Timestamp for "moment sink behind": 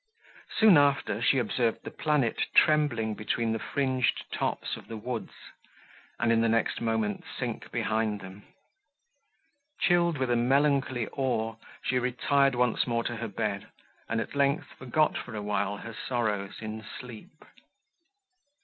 6.81-8.19